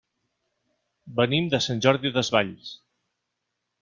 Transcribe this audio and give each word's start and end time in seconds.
Venim 1.19 1.51
de 1.55 1.59
Sant 1.67 1.85
Jordi 1.87 2.13
Desvalls. 2.17 2.73